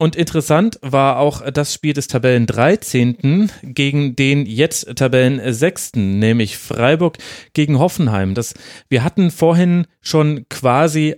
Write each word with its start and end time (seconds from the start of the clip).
Und 0.00 0.16
interessant 0.16 0.78
war 0.80 1.18
auch 1.18 1.42
das 1.50 1.74
Spiel 1.74 1.92
des 1.92 2.08
Tabellen 2.08 2.46
13. 2.46 3.50
gegen 3.62 4.16
den 4.16 4.46
jetzt 4.46 4.96
Tabellen 4.96 5.52
6., 5.52 5.96
nämlich 5.96 6.56
Freiburg 6.56 7.18
gegen 7.52 7.78
Hoffenheim. 7.78 8.34
Das, 8.34 8.54
wir 8.88 9.04
hatten 9.04 9.30
vorhin 9.30 9.86
schon 10.00 10.46
quasi 10.48 11.16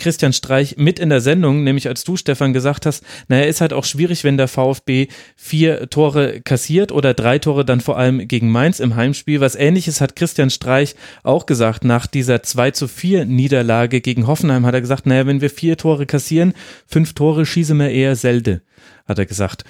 Christian 0.00 0.32
Streich 0.32 0.76
mit 0.76 0.98
in 0.98 1.10
der 1.10 1.20
Sendung, 1.20 1.62
nämlich 1.62 1.86
als 1.86 2.02
du, 2.02 2.16
Stefan, 2.16 2.52
gesagt 2.52 2.86
hast, 2.86 3.04
naja, 3.28 3.44
ist 3.44 3.60
halt 3.60 3.72
auch 3.72 3.84
schwierig, 3.84 4.24
wenn 4.24 4.36
der 4.36 4.48
VfB 4.48 5.06
vier 5.36 5.88
Tore 5.90 6.40
kassiert 6.40 6.90
oder 6.90 7.14
drei 7.14 7.38
Tore 7.38 7.64
dann 7.64 7.80
vor 7.80 7.96
allem 7.96 8.26
gegen 8.26 8.50
Mainz 8.50 8.80
im 8.80 8.96
Heimspiel. 8.96 9.40
Was 9.40 9.54
ähnliches 9.54 10.00
hat 10.00 10.16
Christian 10.16 10.50
Streich 10.50 10.96
auch 11.22 11.46
gesagt. 11.46 11.84
Nach 11.84 12.06
dieser 12.06 12.42
2 12.42 12.72
zu 12.72 12.88
4 12.88 13.26
Niederlage 13.26 14.00
gegen 14.00 14.26
Hoffenheim 14.26 14.66
hat 14.66 14.74
er 14.74 14.80
gesagt, 14.80 15.06
naja, 15.06 15.26
wenn 15.26 15.40
wir 15.40 15.50
vier 15.50 15.76
Tore 15.76 16.06
kassieren, 16.06 16.54
fünf 16.86 17.14
Tore 17.14 17.46
schießen 17.46 17.78
wir 17.78 17.90
eher 17.90 18.16
selde, 18.16 18.62
hat 19.06 19.18
er 19.18 19.26
gesagt. 19.26 19.64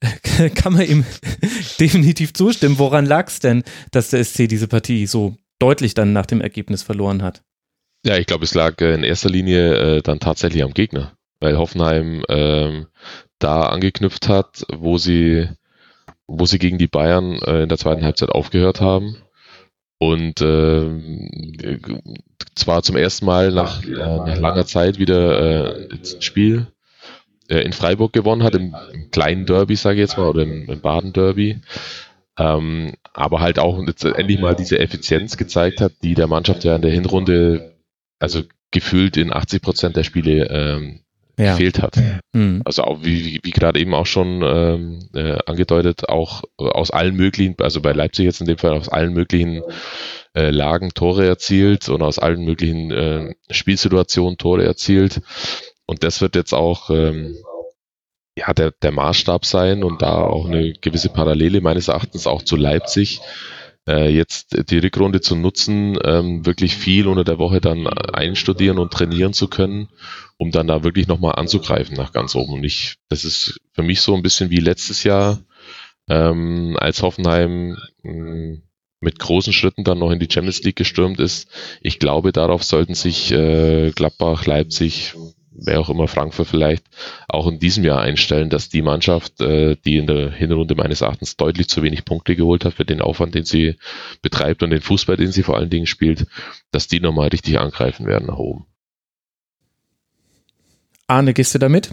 Kann 0.54 0.74
man 0.74 0.86
ihm 0.86 1.04
definitiv 1.80 2.34
zustimmen. 2.34 2.78
Woran 2.78 3.06
lag 3.06 3.28
es 3.28 3.40
denn, 3.40 3.62
dass 3.90 4.10
der 4.10 4.24
SC 4.24 4.48
diese 4.48 4.68
Partie 4.68 5.06
so 5.06 5.36
deutlich 5.58 5.94
dann 5.94 6.12
nach 6.12 6.26
dem 6.26 6.40
Ergebnis 6.40 6.82
verloren 6.82 7.22
hat? 7.22 7.42
Ja, 8.04 8.16
ich 8.16 8.26
glaube, 8.26 8.44
es 8.44 8.54
lag 8.54 8.80
äh, 8.80 8.94
in 8.94 9.04
erster 9.04 9.30
Linie 9.30 9.96
äh, 9.98 10.02
dann 10.02 10.18
tatsächlich 10.18 10.64
am 10.64 10.74
Gegner, 10.74 11.12
weil 11.40 11.56
Hoffenheim 11.56 12.24
ähm, 12.28 12.86
da 13.38 13.62
angeknüpft 13.62 14.28
hat, 14.28 14.64
wo 14.72 14.98
sie, 14.98 15.48
wo 16.26 16.44
sie 16.46 16.58
gegen 16.58 16.78
die 16.78 16.88
Bayern 16.88 17.38
äh, 17.42 17.62
in 17.62 17.68
der 17.68 17.78
zweiten 17.78 18.04
Halbzeit 18.04 18.30
aufgehört 18.30 18.80
haben. 18.80 19.16
Und 19.98 20.40
äh, 20.40 21.78
zwar 22.56 22.82
zum 22.82 22.96
ersten 22.96 23.24
Mal 23.24 23.52
nach, 23.52 23.84
äh, 23.84 23.90
nach 23.92 24.38
langer 24.38 24.66
Zeit 24.66 24.98
wieder 24.98 25.86
äh, 25.86 25.88
ein 25.92 26.20
Spiel 26.20 26.66
äh, 27.48 27.60
in 27.60 27.72
Freiburg 27.72 28.12
gewonnen 28.12 28.42
hat, 28.42 28.56
im, 28.56 28.74
im 28.92 29.12
kleinen 29.12 29.46
Derby, 29.46 29.76
sage 29.76 29.96
ich 29.96 30.00
jetzt 30.00 30.18
mal, 30.18 30.28
oder 30.28 30.42
im, 30.42 30.68
im 30.68 30.80
Baden-Derby. 30.80 31.60
Ähm, 32.36 32.94
aber 33.12 33.40
halt 33.40 33.60
auch 33.60 33.78
endlich 33.78 34.40
mal 34.40 34.56
diese 34.56 34.80
Effizienz 34.80 35.36
gezeigt 35.36 35.80
hat, 35.80 35.92
die 36.02 36.14
der 36.14 36.26
Mannschaft 36.26 36.64
ja 36.64 36.74
in 36.74 36.82
der 36.82 36.90
Hinrunde 36.90 37.71
also 38.22 38.42
gefühlt 38.70 39.16
in 39.16 39.32
80 39.32 39.62
Prozent 39.62 39.96
der 39.96 40.04
Spiele 40.04 40.46
ähm, 40.48 41.00
ja. 41.38 41.52
gefehlt 41.52 41.82
hat. 41.82 41.96
Mhm. 42.32 42.62
Also 42.64 42.84
auch 42.84 43.02
wie, 43.02 43.24
wie, 43.24 43.40
wie 43.42 43.50
gerade 43.50 43.80
eben 43.80 43.94
auch 43.94 44.06
schon 44.06 44.42
ähm, 44.42 45.08
äh, 45.14 45.38
angedeutet, 45.46 46.08
auch 46.08 46.42
aus 46.56 46.90
allen 46.90 47.16
möglichen, 47.16 47.56
also 47.58 47.80
bei 47.80 47.92
Leipzig 47.92 48.24
jetzt 48.24 48.40
in 48.40 48.46
dem 48.46 48.58
Fall 48.58 48.72
aus 48.72 48.88
allen 48.88 49.12
möglichen 49.12 49.62
äh, 50.34 50.50
Lagen 50.50 50.90
Tore 50.90 51.26
erzielt 51.26 51.88
und 51.88 52.02
aus 52.02 52.18
allen 52.18 52.44
möglichen 52.44 52.90
äh, 52.90 53.34
Spielsituationen 53.50 54.38
Tore 54.38 54.64
erzielt. 54.64 55.20
Und 55.86 56.04
das 56.04 56.20
wird 56.20 56.36
jetzt 56.36 56.54
auch 56.54 56.90
ähm, 56.90 57.36
ja, 58.36 58.54
der, 58.54 58.70
der 58.70 58.92
Maßstab 58.92 59.44
sein 59.44 59.84
und 59.84 60.00
da 60.00 60.22
auch 60.22 60.46
eine 60.46 60.72
gewisse 60.72 61.10
Parallele 61.10 61.60
meines 61.60 61.88
Erachtens 61.88 62.26
auch 62.26 62.42
zu 62.42 62.56
Leipzig, 62.56 63.20
äh, 63.88 64.08
jetzt 64.08 64.70
die 64.70 64.78
Rückrunde 64.78 65.20
zu 65.20 65.36
nutzen, 65.36 65.98
ähm, 66.04 66.46
wirklich 66.46 66.76
viel 66.76 67.08
unter 67.08 67.24
der 67.24 67.38
Woche 67.38 67.60
dann 67.60 67.86
einstudieren 67.86 68.78
und 68.78 68.92
trainieren 68.92 69.32
zu 69.32 69.48
können, 69.48 69.88
um 70.36 70.50
dann 70.50 70.68
da 70.68 70.84
wirklich 70.84 71.08
nochmal 71.08 71.34
anzugreifen 71.36 71.96
nach 71.96 72.12
ganz 72.12 72.34
oben. 72.34 72.54
Und 72.54 72.64
ich, 72.64 72.96
das 73.08 73.24
ist 73.24 73.60
für 73.72 73.82
mich 73.82 74.00
so 74.00 74.14
ein 74.14 74.22
bisschen 74.22 74.50
wie 74.50 74.60
letztes 74.60 75.04
Jahr, 75.04 75.40
ähm, 76.08 76.76
als 76.78 77.02
Hoffenheim 77.02 77.76
mh, 78.02 78.12
mm, 78.12 78.62
mit 79.00 79.18
großen 79.18 79.52
Schritten 79.52 79.82
dann 79.82 79.98
noch 79.98 80.12
in 80.12 80.20
die 80.20 80.28
Champions 80.30 80.62
League 80.62 80.76
gestürmt 80.76 81.18
ist. 81.18 81.48
Ich 81.80 81.98
glaube, 81.98 82.30
darauf 82.30 82.62
sollten 82.62 82.94
sich 82.94 83.32
äh, 83.32 83.90
Gladbach, 83.90 84.46
Leipzig, 84.46 85.14
wer 85.54 85.80
auch 85.80 85.90
immer 85.90 86.08
Frankfurt 86.08 86.48
vielleicht 86.48 86.84
auch 87.28 87.46
in 87.46 87.58
diesem 87.58 87.84
Jahr 87.84 88.00
einstellen, 88.00 88.50
dass 88.50 88.68
die 88.68 88.82
Mannschaft, 88.82 89.40
äh, 89.40 89.76
die 89.84 89.96
in 89.96 90.06
der 90.06 90.30
Hinrunde 90.30 90.74
meines 90.74 91.00
Erachtens 91.00 91.36
deutlich 91.36 91.68
zu 91.68 91.82
wenig 91.82 92.04
Punkte 92.04 92.36
geholt 92.36 92.64
hat 92.64 92.74
für 92.74 92.84
den 92.84 93.00
Aufwand, 93.00 93.34
den 93.34 93.44
sie 93.44 93.76
betreibt 94.22 94.62
und 94.62 94.70
den 94.70 94.80
Fußball, 94.80 95.16
den 95.16 95.32
sie 95.32 95.42
vor 95.42 95.56
allen 95.56 95.70
Dingen 95.70 95.86
spielt, 95.86 96.26
dass 96.70 96.88
die 96.88 97.00
nochmal 97.00 97.28
richtig 97.28 97.58
angreifen 97.58 98.06
werden 98.06 98.26
nach 98.26 98.38
oben. 98.38 98.66
Arne, 101.06 101.34
gehst 101.34 101.54
du 101.54 101.58
damit? 101.58 101.90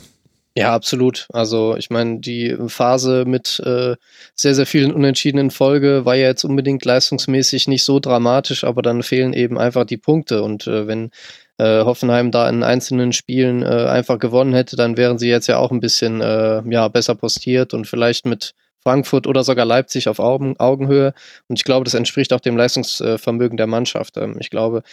Ja, 0.59 0.73
absolut. 0.73 1.25
Also 1.31 1.77
ich 1.77 1.89
meine, 1.89 2.19
die 2.19 2.53
Phase 2.67 3.23
mit 3.25 3.61
äh, 3.65 3.95
sehr, 4.35 4.53
sehr 4.55 4.65
vielen 4.65 4.91
unentschiedenen 4.91 5.51
Folge 5.51 6.03
war 6.03 6.15
ja 6.15 6.27
jetzt 6.27 6.43
unbedingt 6.43 6.83
leistungsmäßig 6.83 7.69
nicht 7.69 7.85
so 7.85 8.01
dramatisch, 8.01 8.65
aber 8.65 8.81
dann 8.81 9.01
fehlen 9.01 9.31
eben 9.31 9.57
einfach 9.57 9.85
die 9.85 9.95
Punkte. 9.95 10.43
Und 10.43 10.67
äh, 10.67 10.85
wenn 10.85 11.11
äh, 11.59 11.85
Hoffenheim 11.85 12.31
da 12.31 12.49
in 12.49 12.63
einzelnen 12.63 13.13
Spielen 13.13 13.63
äh, 13.63 13.85
einfach 13.87 14.19
gewonnen 14.19 14.53
hätte, 14.53 14.75
dann 14.75 14.97
wären 14.97 15.17
sie 15.17 15.29
jetzt 15.29 15.47
ja 15.47 15.57
auch 15.59 15.71
ein 15.71 15.79
bisschen 15.79 16.19
äh, 16.19 16.61
ja, 16.69 16.89
besser 16.89 17.15
postiert 17.15 17.73
und 17.73 17.87
vielleicht 17.87 18.25
mit 18.25 18.53
Frankfurt 18.83 19.27
oder 19.27 19.45
sogar 19.45 19.65
Leipzig 19.65 20.09
auf 20.09 20.19
Augen, 20.19 20.57
Augenhöhe. 20.59 21.13
Und 21.47 21.57
ich 21.57 21.63
glaube, 21.63 21.85
das 21.85 21.93
entspricht 21.93 22.33
auch 22.33 22.41
dem 22.41 22.57
Leistungsvermögen 22.57 23.55
der 23.55 23.67
Mannschaft. 23.67 24.17
Ähm, 24.17 24.35
ich 24.41 24.49
glaube, 24.49 24.83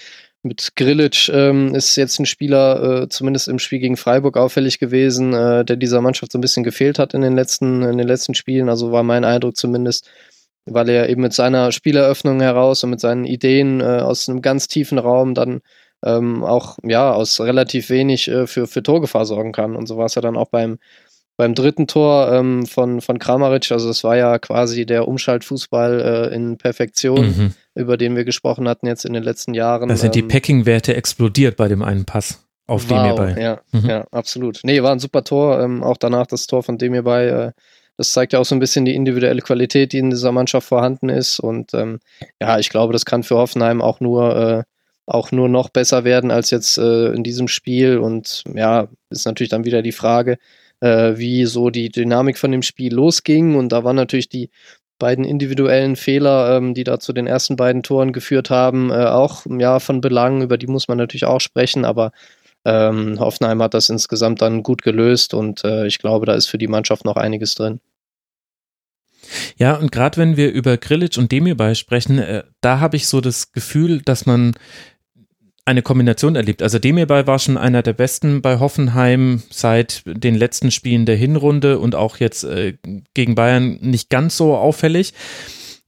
mit 0.47 0.77
Grillitsch 0.77 1.31
ähm, 1.33 1.75
ist 1.75 1.97
jetzt 1.97 2.19
ein 2.19 2.27
Spieler, 2.27 3.03
äh, 3.03 3.09
zumindest 3.09 3.49
im 3.49 3.59
Spiel 3.59 3.79
gegen 3.79 3.97
Freiburg, 3.97 4.37
auffällig 4.37 4.79
gewesen, 4.79 5.33
äh, 5.33 5.65
der 5.65 5.77
dieser 5.77 6.01
Mannschaft 6.01 6.33
so 6.33 6.39
ein 6.39 6.41
bisschen 6.41 6.65
gefehlt 6.65 6.99
hat 6.99 7.15
in 7.15 7.21
den 7.21 7.35
letzten, 7.35 7.83
in 7.83 7.99
den 7.99 8.07
letzten 8.07 8.35
Spielen. 8.35 8.69
Also 8.69 8.93
war 8.93 9.03
mein 9.03 9.25
Eindruck 9.25 9.57
zumindest, 9.57 10.09
weil 10.65 10.89
er 10.89 11.09
eben 11.09 11.23
mit 11.23 11.33
seiner 11.33 11.73
Spieleröffnung 11.73 12.41
heraus 12.41 12.83
und 12.85 12.91
mit 12.91 13.01
seinen 13.01 13.25
Ideen 13.25 13.81
äh, 13.81 14.01
aus 14.01 14.29
einem 14.29 14.43
ganz 14.43 14.69
tiefen 14.69 14.99
Raum 14.99 15.35
dann 15.35 15.61
ähm, 16.05 16.45
auch 16.45 16.79
ja 16.83 17.13
aus 17.13 17.41
relativ 17.41 17.91
wenig 17.91 18.29
äh, 18.29 18.47
für, 18.47 18.67
für 18.67 18.83
Torgefahr 18.83 19.27
sorgen 19.27 19.53
kann. 19.53 19.77
Und 19.77 19.87
so 19.87 19.97
war 19.97 20.07
es 20.07 20.15
ja 20.15 20.23
dann 20.23 20.37
auch 20.37 20.49
beim, 20.49 20.79
beim 21.37 21.55
dritten 21.55 21.87
Tor 21.87 22.33
ähm, 22.33 22.67
von, 22.67 23.01
von 23.01 23.19
Kramaric. 23.19 23.71
Also 23.71 23.91
es 23.91 24.03
war 24.05 24.17
ja 24.17 24.39
quasi 24.39 24.87
der 24.87 25.07
Umschaltfußball 25.07 26.31
äh, 26.31 26.35
in 26.35 26.57
Perfektion, 26.57 27.27
mhm. 27.27 27.55
über 27.75 27.97
den 27.97 28.17
wir 28.17 28.25
gesprochen 28.25 28.69
hatten 28.69 28.87
jetzt 28.87 29.05
in 29.05 29.13
den 29.13 29.23
letzten 29.23 29.55
Jahren. 29.55 29.89
Da 29.89 29.97
sind 29.97 30.15
die 30.15 30.21
ähm, 30.21 30.29
Packing-Werte 30.29 30.97
explodiert 30.97 31.57
bei 31.57 31.69
dem 31.69 31.83
einen 31.83 32.05
Pass. 32.05 32.43
Auf 32.69 32.91
wow, 32.91 33.17
Demirbay. 33.17 33.43
Ja, 33.43 33.61
mhm. 33.71 33.89
ja, 33.89 34.07
absolut. 34.11 34.61
Nee, 34.65 34.83
war 34.83 34.91
ein 34.91 34.99
super 34.99 35.23
Tor. 35.23 35.61
Ähm, 35.61 35.85
auch 35.85 35.97
danach 35.97 36.27
das 36.27 36.47
Tor 36.47 36.63
von 36.63 36.79
Demirbay. 36.79 37.29
Äh, 37.29 37.53
das 37.97 38.13
zeigt 38.13 38.33
ja 38.33 38.41
auch 38.41 38.45
so 38.45 38.55
ein 38.55 38.61
bisschen 38.61 38.85
die 38.85 38.95
individuelle 38.95 39.41
Qualität, 39.41 39.93
die 39.93 39.99
in 39.99 40.11
dieser 40.11 40.33
Mannschaft 40.33 40.67
vorhanden 40.67 41.09
ist. 41.09 41.39
Und 41.39 41.73
ähm, 41.75 42.01
ja, 42.41 42.59
ich 42.59 42.69
glaube, 42.69 42.93
das 42.93 43.05
kann 43.05 43.23
für 43.23 43.37
Hoffenheim 43.37 43.81
auch 43.81 44.01
nur 44.01 44.37
äh, 44.37 44.63
auch 45.07 45.31
nur 45.31 45.49
noch 45.49 45.69
besser 45.69 46.03
werden 46.03 46.33
als 46.33 46.51
jetzt 46.51 46.79
äh, 46.79 47.13
in 47.13 47.23
diesem 47.23 47.47
Spiel. 47.47 47.99
Und 47.99 48.43
ja, 48.53 48.89
ist 49.11 49.25
natürlich 49.25 49.51
dann 49.51 49.65
wieder 49.65 49.83
die 49.83 49.93
Frage, 49.93 50.37
äh, 50.87 51.19
wie 51.19 51.47
so 51.47 51.71
die 51.71 51.91
Dynamik 51.91 52.39
von 52.39 52.53
dem 52.53 52.63
Spiel 52.63 52.95
losging. 52.95 53.57
Und 53.57 53.71
da 53.71 53.85
waren 53.85 53.97
natürlich 53.97 54.29
die 54.29 54.51
beiden 54.99 55.25
individuellen 55.25 55.97
Fehler, 55.97 56.57
ähm, 56.57 56.75
die 56.75 56.85
da 56.85 56.99
zu 56.99 57.13
den 57.13 57.27
ersten 57.27 57.57
beiden 57.57 57.83
Toren 57.83 58.13
geführt 58.13 58.51
haben, 58.51 58.91
äh, 58.91 59.05
auch 59.05 59.45
ja 59.47 59.79
von 59.79 60.01
Belang. 60.01 60.43
Über 60.43 60.59
die 60.59 60.67
muss 60.67 60.89
man 60.89 60.99
natürlich 60.99 61.27
auch 61.27 61.41
sprechen, 61.41 61.85
aber 61.85 62.13
ähm, 62.65 63.21
Hoffenheim 63.21 63.63
hat 63.63 63.75
das 63.75 63.89
insgesamt 63.89 64.43
dann 64.43 64.63
gut 64.63 64.83
gelöst 64.83 65.35
und 65.35 65.65
äh, 65.65 65.87
ich 65.87 65.99
glaube, 65.99 66.27
da 66.27 66.35
ist 66.35 66.47
für 66.47 66.59
die 66.59 66.67
Mannschaft 66.67 67.05
noch 67.05 67.17
einiges 67.17 67.55
drin. 67.55 67.81
Ja, 69.57 69.75
und 69.75 69.93
gerade 69.93 70.17
wenn 70.19 70.37
wir 70.37 70.53
über 70.53 70.77
Grillitsch 70.77 71.19
und 71.19 71.31
Demirbay 71.31 71.75
sprechen, 71.75 72.19
äh, 72.19 72.45
da 72.61 72.81
habe 72.81 72.97
ich 72.97 73.07
so 73.07 73.21
das 73.21 73.53
Gefühl, 73.53 74.01
dass 74.03 74.27
man 74.27 74.55
eine 75.67 75.83
Kombination 75.83 76.37
erlebt. 76.37 76.63
Also 76.63 76.79
Demirbay 76.79 77.27
war 77.27 77.39
schon 77.39 77.59
einer 77.59 77.83
der 77.83 77.93
besten 77.93 78.41
bei 78.41 78.61
Hoffenheim 78.61 79.43
seit 79.51 80.03
den 80.07 80.37
letzten 80.37 80.71
Spielen 80.71 81.07
der 81.07 81.17
Hinrunde 81.17 81.81
und 81.81 81.95
auch 81.97 82.19
jetzt 82.19 82.45
äh, 82.45 82.75
gegen 83.15 83.35
Bayern 83.35 83.79
nicht 83.81 84.09
ganz 84.09 84.37
so 84.37 84.57
auffällig. 84.57 85.13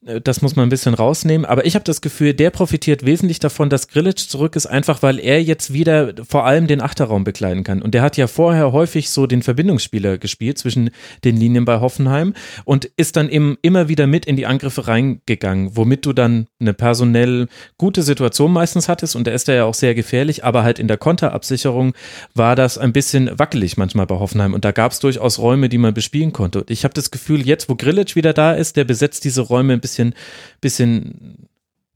Äh, 0.09 0.21
das 0.21 0.43
muss 0.43 0.57
man 0.57 0.67
ein 0.67 0.71
bisschen 0.71 0.95
rausnehmen. 0.95 1.45
Aber 1.45 1.67
ich 1.67 1.75
habe 1.75 1.85
das 1.85 2.01
Gefühl, 2.01 2.35
der 2.35 2.51
profitiert 2.51 3.05
wesentlich 3.05 3.39
davon, 3.39 3.71
dass 3.71 3.89
Grilic 3.89 4.19
zurück 4.19 4.57
ist, 4.57 4.67
einfach 4.67 5.03
weil 5.03 5.19
er 5.19 5.43
jetzt 5.43 5.73
wieder 5.73 6.15
vor 6.29 6.47
allem 6.47 6.67
den 6.67 6.81
Achterraum 6.81 7.25
bekleiden 7.25 7.65
kann. 7.65 7.83
Und 7.83 7.95
der 7.95 8.03
hat 8.03 8.17
ja 8.17 8.27
vorher 8.27 8.73
häufig 8.73 9.11
so 9.11 9.27
den 9.27 9.43
Verbindungsspieler 9.43 10.19
gespielt 10.19 10.59
zwischen 10.59 10.91
den 11.25 11.37
Linien 11.37 11.65
bei 11.65 11.81
Hoffenheim 11.81 12.35
und 12.65 12.87
ist 12.97 13.17
dann 13.17 13.29
eben 13.29 13.57
immer 13.63 13.89
wieder 13.89 14.07
mit 14.07 14.27
in 14.27 14.37
die 14.37 14.47
Angriffe 14.47 14.89
reingegangen, 14.89 15.77
womit 15.77 16.07
du 16.07 16.13
dann 16.13 16.47
eine 16.61 16.75
personell 16.75 17.49
gute 17.77 18.03
Situation 18.03 18.53
meistens 18.53 18.89
hattest. 18.89 19.15
Und 19.17 19.27
der 19.27 19.35
ist 19.35 19.49
ja 19.49 19.65
auch 19.65 19.75
sehr 19.75 19.95
gefährlich, 19.95 20.45
aber 20.45 20.63
halt 20.63 20.79
in 20.79 20.89
der 20.89 20.97
Konterabsicherung 20.97 21.95
war 22.35 22.57
das 22.57 22.79
ein 22.79 22.93
bisschen 22.93 23.31
wackelig 23.39 23.77
manchmal 23.77 24.07
bei 24.07 24.17
Hoffenheim. 24.17 24.55
Und 24.55 24.65
da 24.65 24.73
gab 24.73 24.93
es 24.93 25.01
durchaus 25.01 25.39
Räume, 25.39 25.69
die 25.69 25.79
man 25.79 25.95
bespielen 25.95 26.33
konnte. 26.33 26.61
Und 26.61 26.71
ich 26.71 26.85
habe 26.85 26.95
das 26.95 27.11
Gefühl, 27.11 27.47
jetzt, 27.47 27.69
wo 27.69 27.75
Grilic 27.75 28.17
wieder 28.17 28.33
da 28.33 28.53
ist, 28.53 28.77
der 28.77 28.85
besetzt 28.85 29.25
diese 29.25 29.43
Räume 29.43 29.75
ein 29.75 29.81
bisschen 29.81 29.98
bisschen, 29.99 30.15
bisschen 30.61 31.49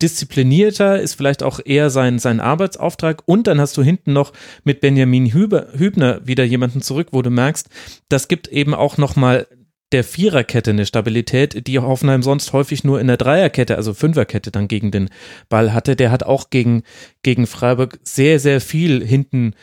disziplinierter, 0.03 1.01
ist 1.01 1.15
vielleicht 1.15 1.43
auch 1.43 1.61
eher 1.65 1.89
sein, 1.89 2.19
sein 2.19 2.41
Arbeitsauftrag. 2.41 3.23
Und 3.27 3.47
dann 3.47 3.61
hast 3.61 3.77
du 3.77 3.83
hinten 3.83 4.13
noch 4.13 4.33
mit 4.65 4.81
Benjamin 4.81 5.33
Hübner 5.33 6.27
wieder 6.27 6.45
jemanden 6.45 6.83
zurück, 6.83 7.09
wo 7.13 7.23
du 7.23 7.31
merkst, 7.31 7.69
das 8.09 8.29
gibt 8.29 8.49
eben 8.49 8.75
auch 8.75 8.99
nochmal 8.99 9.47
der 9.93 10.05
Viererkette 10.05 10.71
eine 10.71 10.87
Stabilität, 10.87 11.67
die 11.67 11.79
Hoffenheim 11.79 12.23
sonst 12.23 12.53
häufig 12.53 12.83
nur 12.83 13.01
in 13.01 13.07
der 13.07 13.19
Dreierkette, 13.19 13.77
also 13.77 13.93
Fünferkette 13.93 14.51
dann 14.51 14.67
gegen 14.67 14.91
den 14.91 15.11
Ball 15.49 15.75
hatte. 15.75 15.97
Der 15.97 16.11
hat 16.11 16.23
auch 16.23 16.51
gegen, 16.51 16.83
gegen 17.23 17.47
Freiburg 17.47 17.99
sehr, 18.03 18.41
sehr 18.41 18.61
viel 18.61 19.07
hinten 19.07 19.55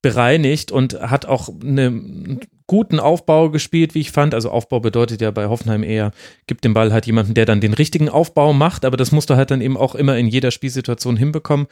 bereinigt 0.00 0.72
und 0.72 0.94
hat 0.94 1.26
auch 1.26 1.48
einen 1.62 2.40
guten 2.72 3.00
Aufbau 3.00 3.50
gespielt, 3.50 3.94
wie 3.94 4.00
ich 4.00 4.12
fand. 4.12 4.32
Also 4.32 4.48
Aufbau 4.48 4.80
bedeutet 4.80 5.20
ja 5.20 5.30
bei 5.30 5.46
Hoffenheim 5.46 5.82
eher, 5.82 6.10
gibt 6.46 6.64
den 6.64 6.72
Ball 6.72 6.90
halt 6.90 7.04
jemanden, 7.04 7.34
der 7.34 7.44
dann 7.44 7.60
den 7.60 7.74
richtigen 7.74 8.08
Aufbau 8.08 8.54
macht, 8.54 8.86
aber 8.86 8.96
das 8.96 9.12
musst 9.12 9.28
du 9.28 9.36
halt 9.36 9.50
dann 9.50 9.60
eben 9.60 9.76
auch 9.76 9.94
immer 9.94 10.16
in 10.16 10.26
jeder 10.26 10.50
Spielsituation 10.50 11.18
hinbekommen. 11.18 11.66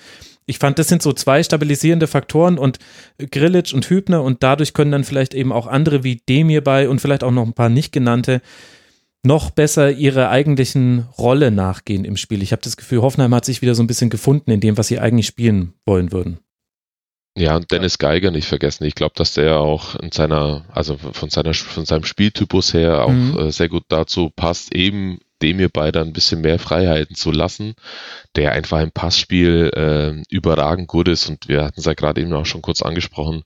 Ich 0.44 0.58
fand, 0.58 0.78
das 0.78 0.88
sind 0.88 1.00
so 1.00 1.14
zwei 1.14 1.42
stabilisierende 1.42 2.06
Faktoren 2.06 2.58
und 2.58 2.80
Grillitsch 3.30 3.72
und 3.72 3.88
Hübner 3.88 4.22
und 4.22 4.42
dadurch 4.42 4.74
können 4.74 4.92
dann 4.92 5.04
vielleicht 5.04 5.32
eben 5.32 5.52
auch 5.52 5.66
andere 5.66 6.04
wie 6.04 6.20
Demir 6.28 6.62
bei 6.62 6.86
und 6.86 7.00
vielleicht 7.00 7.24
auch 7.24 7.30
noch 7.30 7.46
ein 7.46 7.54
paar 7.54 7.70
nicht 7.70 7.92
genannte 7.92 8.42
noch 9.22 9.50
besser 9.50 9.90
ihrer 9.90 10.28
eigentlichen 10.28 11.06
Rolle 11.16 11.50
nachgehen 11.50 12.04
im 12.04 12.18
Spiel. 12.18 12.42
Ich 12.42 12.52
habe 12.52 12.60
das 12.60 12.76
Gefühl, 12.76 13.00
Hoffenheim 13.00 13.34
hat 13.34 13.46
sich 13.46 13.62
wieder 13.62 13.74
so 13.74 13.82
ein 13.82 13.86
bisschen 13.86 14.10
gefunden 14.10 14.50
in 14.50 14.60
dem, 14.60 14.76
was 14.76 14.88
sie 14.88 14.98
eigentlich 14.98 15.26
spielen 15.26 15.72
wollen 15.86 16.12
würden. 16.12 16.40
Ja, 17.36 17.56
und 17.56 17.70
Dennis 17.70 17.98
Geiger 17.98 18.30
nicht 18.30 18.48
vergessen. 18.48 18.84
Ich 18.84 18.94
glaube, 18.94 19.14
dass 19.16 19.34
der 19.34 19.58
auch 19.60 19.94
in 19.96 20.10
seiner, 20.10 20.64
also 20.72 20.96
von 20.96 21.30
seiner, 21.30 21.54
von 21.54 21.86
seinem 21.86 22.04
Spieltypus 22.04 22.74
her 22.74 23.04
auch 23.04 23.10
mhm. 23.10 23.38
äh, 23.38 23.52
sehr 23.52 23.68
gut 23.68 23.84
dazu 23.88 24.30
passt, 24.34 24.74
eben 24.74 25.18
dem 25.42 25.60
ihr 25.60 25.68
beide 25.68 26.00
ein 26.00 26.12
bisschen 26.12 26.40
mehr 26.40 26.58
Freiheiten 26.58 27.16
zu 27.16 27.30
lassen, 27.30 27.74
der 28.36 28.52
einfach 28.52 28.80
im 28.80 28.92
Passspiel 28.92 29.70
äh, 29.74 30.22
überragend 30.34 30.88
gut 30.88 31.08
ist 31.08 31.28
und 31.28 31.48
wir 31.48 31.64
hatten 31.64 31.80
es 31.80 31.86
ja 31.86 31.94
gerade 31.94 32.20
eben 32.20 32.32
auch 32.34 32.46
schon 32.46 32.62
kurz 32.62 32.82
angesprochen. 32.82 33.44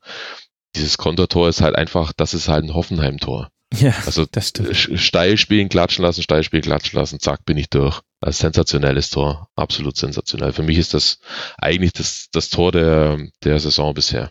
Dieses 0.75 0.99
Kontertor 0.99 1.49
ist 1.49 1.61
halt 1.61 1.77
einfach, 1.77 2.13
das 2.13 2.35
ist 2.35 2.49
halt 2.49 2.65
ein 2.65 2.75
Hoffenheim-Tor. 2.75 3.49
Ja, 3.73 3.95
also 4.07 4.25
das 4.31 4.49
stimmt. 4.49 4.77
steil 4.77 5.37
spielen, 5.37 5.69
klatschen 5.69 6.05
lassen, 6.05 6.23
steil 6.23 6.43
spielen, 6.43 6.63
klatschen 6.63 6.99
lassen, 6.99 7.21
zack, 7.21 7.45
bin 7.45 7.59
ich 7.59 7.71
durch. 7.71 8.01
Sensationelles 8.33 9.11
Tor, 9.11 9.49
absolut 9.57 9.97
sensationell. 9.97 10.53
Für 10.53 10.63
mich 10.63 10.79
ist 10.79 10.95
das 10.95 11.19
eigentlich 11.59 11.93
das, 11.93 12.29
das 12.33 12.51
Tor 12.51 12.73
der, 12.73 13.19
der 13.43 13.59
Saison 13.61 13.95
bisher. 13.95 14.31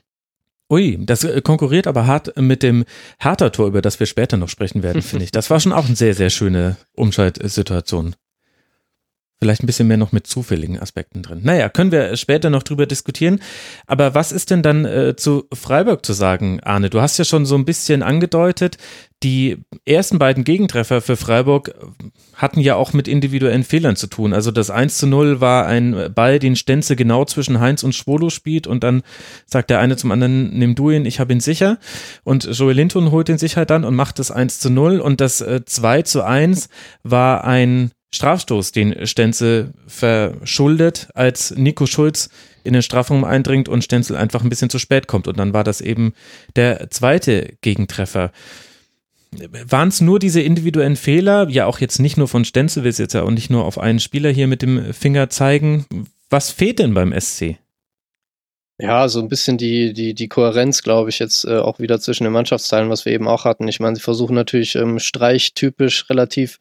Ui, 0.69 0.98
das 1.00 1.24
äh, 1.24 1.42
konkurriert 1.42 1.88
aber 1.88 2.07
hart 2.07 2.36
mit 2.38 2.63
dem 2.63 2.86
Hertha-Tor, 3.19 3.68
über 3.68 3.81
das 3.81 4.00
wir 4.00 4.07
später 4.07 4.38
noch 4.38 4.50
sprechen 4.50 4.81
werden, 4.81 5.01
finde 5.01 5.25
ich. 5.25 5.31
Das 5.31 5.50
war 5.50 5.60
schon 5.60 5.74
auch 5.74 5.86
eine 5.86 5.95
sehr, 5.95 6.16
sehr 6.16 6.30
schöne 6.30 6.78
Umschaltsituation. 6.94 8.16
Vielleicht 9.44 9.62
ein 9.62 9.68
bisschen 9.68 9.90
mehr 9.90 9.98
noch 9.98 10.13
mit 10.13 10.25
zufälligen 10.25 10.80
Aspekten 10.80 11.22
drin. 11.22 11.42
Naja, 11.44 11.68
können 11.68 11.92
wir 11.92 12.16
später 12.16 12.50
noch 12.50 12.63
drüber 12.63 12.86
diskutieren. 12.86 13.42
Aber 13.88 14.16
was 14.16 14.31
ist 14.31 14.51
denn 14.51 14.62
dann 14.62 14.86
äh, 14.86 15.18
zu 15.18 15.50
Freiburg 15.54 16.06
zu 16.06 16.13
sagen, 16.13 16.62
Arne? 16.62 16.90
Du 16.90 17.01
hast 17.01 17.18
ja 17.18 17.25
schon 17.25 17.45
so 17.45 17.56
ein 17.56 17.66
bisschen 17.66 18.04
angedeutet, 18.04 18.78
die 19.22 19.57
ersten 19.84 20.18
beiden 20.18 20.45
Gegentreffer 20.45 21.01
für 21.01 21.18
Freiburg 21.18 21.75
hatten 22.36 22.62
ja 22.62 22.75
auch 22.75 22.94
mit 22.94 23.10
individuellen 23.10 23.66
Fehlern 23.66 23.98
zu 23.98 24.07
tun. 24.07 24.31
Also 24.31 24.50
das 24.50 24.69
1 24.69 24.98
zu 24.98 25.07
0 25.07 25.42
war 25.42 25.66
ein 25.66 26.13
Ball, 26.16 26.40
den 26.40 26.56
Stenze 26.56 26.95
genau 26.95 27.25
zwischen 27.25 27.60
Heinz 27.60 27.84
und 27.84 27.94
Schwolo 27.95 28.30
spielt 28.30 28.66
und 28.66 28.81
dann 28.86 29.04
sagt 29.45 29.72
der 29.72 29.80
eine 29.80 29.98
zum 29.98 30.12
anderen, 30.12 30.57
nimm 30.57 30.74
du 30.74 30.90
ihn, 30.90 31.06
ich 31.06 31.19
habe 31.19 31.34
ihn 31.34 31.42
sicher. 31.42 31.80
Und 32.24 32.45
Joel 32.45 32.78
Linton 32.78 33.12
holt 33.12 33.28
den 33.28 33.38
sicher 33.38 33.66
dann 33.66 33.84
und 33.84 33.94
macht 33.94 34.19
das 34.19 34.31
1 34.31 34.60
zu 34.60 34.69
0 34.69 35.01
und 35.01 35.19
das 35.19 35.42
äh, 35.42 35.66
2 35.66 36.04
zu 36.04 36.24
1 36.24 36.69
war 37.04 37.44
ein 37.44 37.92
Strafstoß, 38.13 38.71
den 38.71 39.07
Stenzel 39.07 39.74
verschuldet, 39.88 41.10
als 41.15 41.56
Nico 41.56 41.88
Schulz 41.88 42.30
in 42.63 42.74
den 42.74 42.83
Strafraum 42.83 43.24
eindringt 43.24 43.68
und 43.68 43.83
Stenzel 43.83 44.15
einfach 44.15 44.44
ein 44.44 44.50
bisschen 44.50 44.69
zu 44.69 44.77
spät 44.77 45.07
kommt. 45.07 45.27
Und 45.27 45.38
dann 45.39 45.54
war 45.54 45.63
das 45.63 45.81
eben 45.81 46.13
der 46.56 46.92
zweite 46.92 47.56
Gegentreffer. 47.62 48.31
Waren 49.68 49.89
es 49.89 50.00
nur 50.00 50.19
diese 50.19 50.42
individuellen 50.42 50.95
Fehler? 50.95 51.50
Ja, 51.50 51.65
auch 51.65 51.80
jetzt 51.80 51.98
nicht 51.98 52.18
nur 52.18 52.27
von 52.27 52.45
Stenzel, 52.45 52.83
will 52.83 52.92
es 52.92 53.00
jetzt 53.00 53.13
ja 53.13 53.24
auch 53.24 53.31
nicht 53.31 53.50
nur 53.50 53.65
auf 53.65 53.80
einen 53.80 54.00
Spieler 54.00 54.30
hier 54.30 54.48
mit 54.48 54.62
dem 54.62 54.94
Finger 54.94 55.31
zeigen. 55.31 55.88
Was 56.30 56.51
fehlt 56.51 56.77
denn 56.77 56.94
beim 56.94 57.19
SC? 57.19 57.57
Ja, 58.80 59.07
so 59.07 59.21
ein 59.21 59.27
bisschen 59.27 59.57
die, 59.57 59.94
die, 59.94 60.13
die 60.13 60.27
Kohärenz, 60.27 60.83
glaube 60.83 61.09
ich, 61.09 61.18
jetzt 61.18 61.45
äh, 61.45 61.57
auch 61.57 61.80
wieder 61.80 62.00
zwischen 62.00 62.25
den 62.25 62.33
Mannschaftsteilen, 62.33 62.89
was 62.89 63.06
wir 63.06 63.13
eben 63.13 63.27
auch 63.27 63.45
hatten. 63.45 63.68
Ich 63.68 63.80
meine, 63.80 63.95
sie 63.95 64.01
versuchen 64.01 64.36
natürlich 64.36 64.75
ähm, 64.75 65.00
streichtypisch 65.00 66.09
relativ 66.09 66.59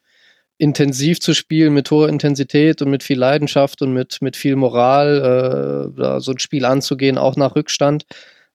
intensiv 0.59 1.21
zu 1.21 1.35
spielen, 1.35 1.75
mit 1.75 1.91
hoher 1.91 2.09
Intensität 2.09 2.83
und 2.83 2.91
mit 2.91 3.03
viel 3.03 3.19
Leidenschaft 3.19 3.83
und 3.83 3.93
mit, 3.93 4.23
mit 4.23 4.37
viel 4.37 4.57
Moral, 4.57 5.93
äh, 5.99 6.21
so 6.21 6.33
ein 6.33 6.39
Spiel 6.39 6.65
anzugehen, 6.65 7.19
auch 7.19 7.37
nach 7.37 7.57
Rückstand. 7.57 8.05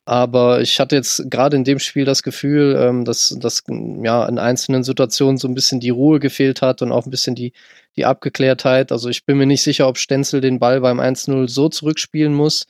Aber 0.07 0.61
ich 0.61 0.79
hatte 0.79 0.95
jetzt 0.95 1.29
gerade 1.29 1.57
in 1.57 1.65
dem 1.65 1.79
Spiel 1.79 2.05
das 2.05 2.23
Gefühl, 2.23 2.77
ähm, 2.79 3.03
dass, 3.03 3.35
dass 3.41 3.63
ja 3.67 4.25
in 4.25 4.39
einzelnen 4.39 4.85
Situationen 4.85 5.37
so 5.37 5.49
ein 5.49 5.53
bisschen 5.53 5.81
die 5.81 5.89
Ruhe 5.89 6.21
gefehlt 6.21 6.61
hat 6.61 6.81
und 6.81 6.93
auch 6.93 7.05
ein 7.05 7.11
bisschen 7.11 7.35
die, 7.35 7.51
die 7.97 8.05
Abgeklärtheit. 8.05 8.93
Also 8.93 9.09
ich 9.09 9.25
bin 9.25 9.37
mir 9.37 9.45
nicht 9.45 9.63
sicher, 9.63 9.85
ob 9.85 9.97
Stenzel 9.97 10.39
den 10.39 10.59
Ball 10.59 10.79
beim 10.79 11.01
1-0 11.01 11.49
so 11.49 11.67
zurückspielen 11.67 12.33
muss. 12.33 12.67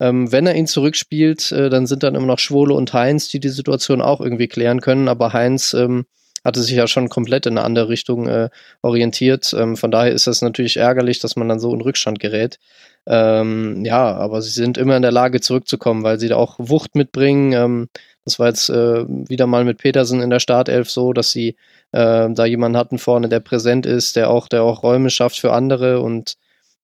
Ähm, 0.00 0.32
wenn 0.32 0.48
er 0.48 0.56
ihn 0.56 0.66
zurückspielt, 0.66 1.52
äh, 1.52 1.70
dann 1.70 1.86
sind 1.86 2.02
dann 2.02 2.16
immer 2.16 2.26
noch 2.26 2.40
Schwole 2.40 2.74
und 2.74 2.92
Heinz, 2.92 3.28
die 3.28 3.38
die 3.38 3.50
Situation 3.50 4.00
auch 4.00 4.20
irgendwie 4.20 4.48
klären 4.48 4.80
können. 4.80 5.06
Aber 5.06 5.32
Heinz 5.32 5.74
ähm, 5.74 6.06
hatte 6.44 6.62
sich 6.62 6.74
ja 6.74 6.86
schon 6.86 7.08
komplett 7.08 7.46
in 7.46 7.58
eine 7.58 7.64
andere 7.64 7.88
Richtung 7.88 8.26
äh, 8.28 8.48
orientiert. 8.82 9.54
Ähm, 9.56 9.76
von 9.76 9.90
daher 9.90 10.12
ist 10.12 10.26
das 10.26 10.42
natürlich 10.42 10.76
ärgerlich, 10.76 11.18
dass 11.20 11.36
man 11.36 11.48
dann 11.48 11.60
so 11.60 11.74
in 11.74 11.80
Rückstand 11.80 12.20
gerät. 12.20 12.58
Ähm, 13.06 13.84
ja, 13.84 14.14
aber 14.14 14.42
sie 14.42 14.50
sind 14.50 14.78
immer 14.78 14.96
in 14.96 15.02
der 15.02 15.12
Lage 15.12 15.40
zurückzukommen, 15.40 16.02
weil 16.02 16.18
sie 16.18 16.28
da 16.28 16.36
auch 16.36 16.56
Wucht 16.58 16.94
mitbringen. 16.94 17.52
Ähm, 17.52 17.88
das 18.24 18.38
war 18.38 18.48
jetzt 18.48 18.68
äh, 18.68 19.04
wieder 19.06 19.46
mal 19.46 19.64
mit 19.64 19.78
Petersen 19.78 20.20
in 20.20 20.30
der 20.30 20.40
Startelf 20.40 20.90
so, 20.90 21.12
dass 21.12 21.30
sie 21.30 21.56
äh, 21.92 22.28
da 22.30 22.44
jemanden 22.44 22.78
hatten 22.78 22.98
vorne, 22.98 23.28
der 23.28 23.40
präsent 23.40 23.86
ist, 23.86 24.16
der 24.16 24.30
auch, 24.30 24.48
der 24.48 24.62
auch 24.62 24.82
Räume 24.82 25.10
schafft 25.10 25.40
für 25.40 25.52
andere 25.52 26.00
und 26.00 26.36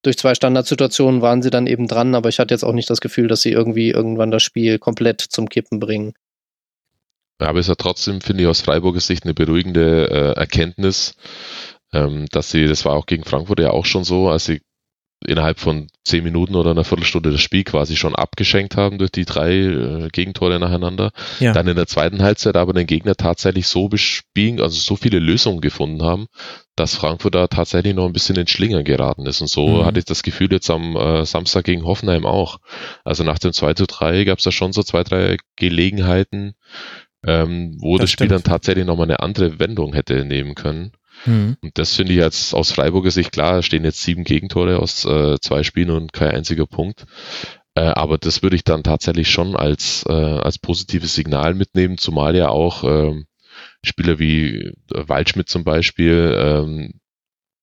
durch 0.02 0.18
zwei 0.18 0.34
Standardsituationen 0.34 1.20
waren 1.20 1.42
sie 1.42 1.50
dann 1.50 1.66
eben 1.66 1.88
dran, 1.88 2.14
aber 2.14 2.28
ich 2.28 2.38
hatte 2.38 2.54
jetzt 2.54 2.62
auch 2.64 2.72
nicht 2.72 2.88
das 2.88 3.00
Gefühl, 3.00 3.28
dass 3.28 3.42
sie 3.42 3.50
irgendwie 3.50 3.90
irgendwann 3.90 4.30
das 4.30 4.42
Spiel 4.42 4.78
komplett 4.78 5.20
zum 5.20 5.48
Kippen 5.48 5.80
bringen. 5.80 6.14
Aber 7.38 7.58
es 7.58 7.66
ist 7.66 7.70
ja 7.70 7.74
trotzdem, 7.74 8.20
finde 8.20 8.42
ich, 8.42 8.48
aus 8.48 8.60
Freiburger 8.60 9.00
Sicht 9.00 9.24
eine 9.24 9.34
beruhigende 9.34 10.10
äh, 10.10 10.38
Erkenntnis, 10.38 11.14
ähm, 11.92 12.26
dass 12.30 12.50
sie, 12.50 12.66
das 12.66 12.84
war 12.84 12.94
auch 12.94 13.06
gegen 13.06 13.24
Frankfurt 13.24 13.60
ja 13.60 13.70
auch 13.70 13.84
schon 13.84 14.04
so, 14.04 14.28
als 14.28 14.46
sie 14.46 14.60
innerhalb 15.24 15.58
von 15.58 15.88
zehn 16.04 16.22
Minuten 16.22 16.54
oder 16.54 16.70
einer 16.70 16.84
Viertelstunde 16.84 17.30
das 17.30 17.40
Spiel 17.40 17.64
quasi 17.64 17.96
schon 17.96 18.14
abgeschenkt 18.14 18.76
haben 18.76 18.98
durch 18.98 19.10
die 19.10 19.24
drei 19.24 19.54
äh, 19.54 20.08
Gegentore 20.12 20.58
nacheinander. 20.58 21.10
Ja. 21.40 21.52
Dann 21.52 21.66
in 21.66 21.76
der 21.76 21.86
zweiten 21.86 22.22
Halbzeit 22.22 22.56
aber 22.56 22.72
den 22.74 22.86
Gegner 22.86 23.14
tatsächlich 23.16 23.66
so 23.66 23.88
bespielen, 23.88 24.60
also 24.60 24.78
so 24.78 24.94
viele 24.94 25.18
Lösungen 25.18 25.60
gefunden 25.60 26.02
haben, 26.02 26.26
dass 26.76 26.94
Frankfurt 26.94 27.34
da 27.34 27.46
tatsächlich 27.46 27.94
noch 27.94 28.06
ein 28.06 28.12
bisschen 28.12 28.36
in 28.36 28.46
Schlinger 28.46 28.82
geraten 28.82 29.26
ist. 29.26 29.40
Und 29.40 29.48
so 29.48 29.68
mhm. 29.68 29.86
hatte 29.86 29.98
ich 29.98 30.04
das 30.04 30.22
Gefühl 30.22 30.52
jetzt 30.52 30.70
am 30.70 30.96
äh, 30.96 31.24
Samstag 31.24 31.64
gegen 31.64 31.84
Hoffenheim 31.84 32.26
auch. 32.26 32.58
Also 33.04 33.24
nach 33.24 33.38
dem 33.38 33.52
2 33.52 33.74
zu 33.74 33.86
3 33.86 34.24
gab 34.24 34.38
es 34.38 34.44
da 34.44 34.52
schon 34.52 34.72
so 34.72 34.82
zwei, 34.82 35.02
drei 35.02 35.38
Gelegenheiten, 35.56 36.54
ähm, 37.26 37.76
wo 37.80 37.96
das, 37.96 38.04
das 38.04 38.10
Spiel 38.10 38.28
dann 38.28 38.42
tatsächlich 38.42 38.86
nochmal 38.86 39.06
eine 39.06 39.20
andere 39.20 39.58
Wendung 39.58 39.94
hätte 39.94 40.24
nehmen 40.24 40.54
können. 40.54 40.92
Mhm. 41.24 41.56
Und 41.62 41.78
das 41.78 41.94
finde 41.94 42.12
ich 42.12 42.18
jetzt 42.18 42.54
aus 42.54 42.72
Freiburger 42.72 43.10
Sicht 43.10 43.32
klar, 43.32 43.62
stehen 43.62 43.84
jetzt 43.84 44.02
sieben 44.02 44.24
Gegentore 44.24 44.78
aus 44.78 45.04
äh, 45.04 45.38
zwei 45.40 45.62
Spielen 45.62 45.90
und 45.90 46.12
kein 46.12 46.30
einziger 46.32 46.66
Punkt. 46.66 47.06
Äh, 47.74 47.80
aber 47.80 48.18
das 48.18 48.42
würde 48.42 48.56
ich 48.56 48.64
dann 48.64 48.82
tatsächlich 48.82 49.30
schon 49.30 49.56
als, 49.56 50.04
äh, 50.08 50.12
als 50.12 50.58
positives 50.58 51.14
Signal 51.14 51.54
mitnehmen, 51.54 51.98
zumal 51.98 52.36
ja 52.36 52.48
auch 52.48 52.84
ähm, 52.84 53.26
Spieler 53.84 54.18
wie 54.18 54.56
äh, 54.56 54.72
Waldschmidt 54.90 55.48
zum 55.48 55.64
Beispiel 55.64 56.36
ähm, 56.38 57.00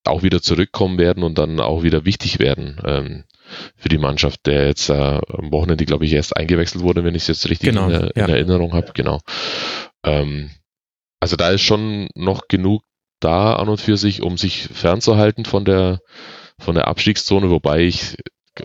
auch 0.06 0.24
wieder 0.24 0.42
zurückkommen 0.42 0.98
werden 0.98 1.24
und 1.24 1.38
dann 1.38 1.60
auch 1.60 1.84
wieder 1.84 2.06
wichtig 2.06 2.40
werden 2.40 2.78
ähm, 2.86 3.24
für 3.76 3.90
die 3.90 3.98
Mannschaft, 3.98 4.46
der 4.46 4.68
jetzt 4.68 4.90
äh, 4.90 4.94
am 4.94 5.52
Wochenende, 5.52 5.86
glaube 5.86 6.06
ich, 6.06 6.14
erst 6.14 6.36
eingewechselt 6.36 6.84
wurde, 6.84 7.04
wenn 7.04 7.16
ich 7.16 7.24
es 7.24 7.28
jetzt 7.28 7.50
richtig 7.50 7.70
genau, 7.70 7.88
in, 7.88 8.12
ja. 8.16 8.26
in, 8.26 8.30
Erinnerung 8.30 8.74
habe. 8.74 8.92
Genau. 8.94 9.20
Ähm, 10.04 10.52
also 11.20 11.36
da 11.36 11.50
ist 11.52 11.62
schon 11.62 12.10
noch 12.16 12.48
genug 12.48 12.84
da 13.20 13.54
an 13.54 13.70
und 13.70 13.80
für 13.80 13.98
sich, 13.98 14.22
um 14.22 14.38
sich 14.38 14.68
fernzuhalten 14.74 15.46
von 15.46 15.64
der 15.64 16.00
von 16.60 16.76
der 16.76 16.88
Abstiegszone, 16.88 17.50
wobei 17.50 17.82
ich 17.82 18.18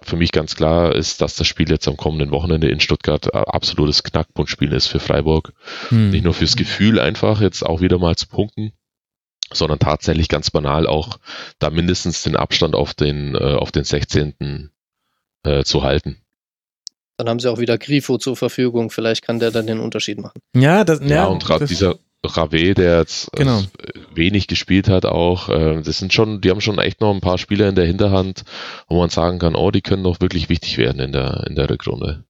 für 0.02 0.16
mich 0.16 0.33
ganz 0.33 0.54
klar 0.54 0.95
ist, 0.95 1.23
dass 1.23 1.37
das 1.37 1.47
Spiel 1.47 1.71
jetzt 1.71 1.88
am 1.88 1.97
kommenden 1.97 2.30
Wochenende 2.30 2.68
in 2.68 2.80
Stuttgart 2.80 3.33
absolutes 3.35 4.02
Knackpunktspiel 4.02 4.73
ist 4.73 4.87
für 4.88 5.00
Freiburg. 5.00 5.52
Hm. 5.88 6.11
Nicht 6.11 6.25
nur 6.25 6.35
fürs 6.35 6.57
Gefühl 6.57 7.00
einfach 7.00 7.40
jetzt 7.40 7.64
auch 7.64 7.80
wieder 7.80 7.99
mal 7.99 8.16
zu 8.16 8.28
punkten, 8.28 8.73
sondern 9.52 9.78
tatsächlich 9.78 10.28
ganz 10.28 10.50
banal 10.50 10.87
auch 10.87 11.19
da 11.59 11.71
mindestens 11.71 12.23
den 12.23 12.37
Abstand 12.37 12.75
auf 12.75 12.95
den, 12.95 13.35
äh, 13.35 13.55
auf 13.55 13.73
den 13.73 13.85
16. 13.85 14.71
Äh, 15.45 15.62
zu 15.62 15.83
halten. 15.83 16.19
Dann 17.17 17.28
haben 17.28 17.40
sie 17.40 17.50
auch 17.50 17.59
wieder 17.59 17.78
Grifo 17.78 18.19
zur 18.19 18.37
Verfügung. 18.37 18.90
Vielleicht 18.90 19.25
kann 19.25 19.38
der 19.38 19.50
dann 19.50 19.67
den 19.67 19.81
Unterschied 19.81 20.19
machen. 20.21 20.40
Ja, 20.55 20.85
das, 20.85 21.00
ja, 21.00 21.07
ja 21.07 21.25
und 21.26 21.45
gerade 21.45 21.67
dieser 21.67 21.99
Rave, 22.25 22.75
der 22.75 22.99
jetzt 22.99 23.28
äh, 23.35 23.38
genau. 23.38 23.62
wenig 24.14 24.47
gespielt 24.47 24.88
hat, 24.88 25.07
auch, 25.07 25.49
äh, 25.49 25.81
das 25.83 25.99
sind 25.99 26.12
schon, 26.12 26.40
die 26.40 26.50
haben 26.50 26.61
schon 26.61 26.78
echt 26.78 27.00
noch 27.00 27.14
ein 27.14 27.21
paar 27.21 27.38
Spieler 27.38 27.69
in 27.69 27.75
der 27.75 27.87
Hinterhand, 27.87 28.45
wo 28.88 28.99
man 28.99 29.11
sagen 29.11 29.38
kann, 29.38 29.55
oh, 29.55 29.71
die 29.71 29.81
können 29.83 30.05
doch 30.05 30.21
wirklich 30.21 30.49
wichtig 30.49 30.78
werden 30.78 31.00
in 31.00 31.12
der, 31.12 31.45
in 31.49 31.55
der 31.55 31.71
Rückrunde. 31.71 32.25